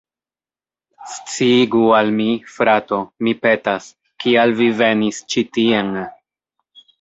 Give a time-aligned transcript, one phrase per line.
[1.15, 3.91] Sciigu al mi, frato, mi petas,
[4.25, 5.93] kial vi venis ĉi tien.